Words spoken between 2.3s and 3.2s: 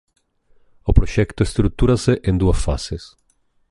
dúas fases: